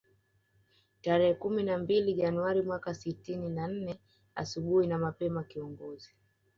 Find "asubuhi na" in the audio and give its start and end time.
4.35-4.97